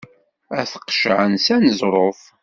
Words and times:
Ad 0.59 0.67
t-qeccɛen 0.71 1.33
s 1.45 1.47
aneẓruf. 1.55 2.21